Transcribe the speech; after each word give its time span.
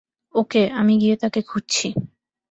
ওকে, 0.35 0.63
আমি 0.71 0.93
গিয়ে 0.97 1.15
তাকে 1.15 1.39
খুঁজছি। 1.41 1.87